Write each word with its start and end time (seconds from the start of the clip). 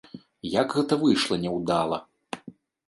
Як 0.61 0.67
гэта 0.79 0.99
выйшла 1.03 1.41
няўдала! 1.45 2.05